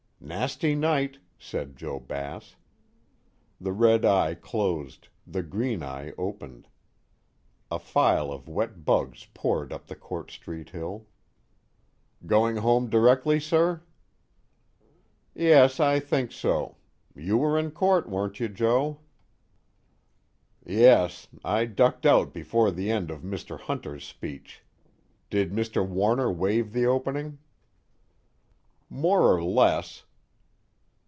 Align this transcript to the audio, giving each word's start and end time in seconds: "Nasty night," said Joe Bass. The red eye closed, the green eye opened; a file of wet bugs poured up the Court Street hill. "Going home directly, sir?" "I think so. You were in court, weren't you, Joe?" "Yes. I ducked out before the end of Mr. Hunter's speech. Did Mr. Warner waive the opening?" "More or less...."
"Nasty 0.23 0.75
night," 0.75 1.17
said 1.39 1.75
Joe 1.75 1.99
Bass. 1.99 2.55
The 3.59 3.71
red 3.73 4.05
eye 4.05 4.35
closed, 4.35 5.07
the 5.27 5.41
green 5.41 5.81
eye 5.83 6.13
opened; 6.17 6.67
a 7.71 7.79
file 7.79 8.31
of 8.31 8.47
wet 8.47 8.85
bugs 8.85 9.25
poured 9.33 9.73
up 9.73 9.87
the 9.87 9.95
Court 9.95 10.29
Street 10.29 10.69
hill. 10.69 11.07
"Going 12.27 12.57
home 12.57 12.87
directly, 12.87 13.39
sir?" 13.39 13.81
"I 15.35 15.99
think 15.99 16.31
so. 16.31 16.77
You 17.15 17.37
were 17.39 17.57
in 17.57 17.71
court, 17.71 18.07
weren't 18.07 18.39
you, 18.39 18.47
Joe?" 18.47 18.99
"Yes. 20.63 21.29
I 21.43 21.65
ducked 21.65 22.05
out 22.05 22.31
before 22.31 22.69
the 22.69 22.91
end 22.91 23.09
of 23.09 23.23
Mr. 23.23 23.59
Hunter's 23.59 24.05
speech. 24.05 24.61
Did 25.31 25.51
Mr. 25.51 25.85
Warner 25.85 26.31
waive 26.31 26.73
the 26.73 26.85
opening?" 26.85 27.39
"More 28.87 29.31
or 29.33 29.43
less...." 29.43 30.05